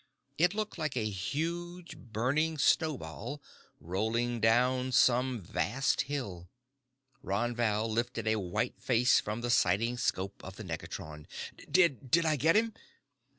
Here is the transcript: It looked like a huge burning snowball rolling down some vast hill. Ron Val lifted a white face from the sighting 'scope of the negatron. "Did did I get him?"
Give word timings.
It 0.39 0.55
looked 0.55 0.79
like 0.79 0.97
a 0.97 1.07
huge 1.07 1.95
burning 1.95 2.57
snowball 2.57 3.39
rolling 3.79 4.39
down 4.39 4.93
some 4.93 5.39
vast 5.39 6.01
hill. 6.09 6.49
Ron 7.21 7.53
Val 7.55 7.87
lifted 7.87 8.25
a 8.27 8.37
white 8.37 8.81
face 8.81 9.19
from 9.19 9.41
the 9.41 9.51
sighting 9.51 9.97
'scope 9.99 10.43
of 10.43 10.55
the 10.55 10.63
negatron. 10.63 11.27
"Did 11.69 12.09
did 12.09 12.25
I 12.25 12.35
get 12.35 12.55
him?" 12.55 12.73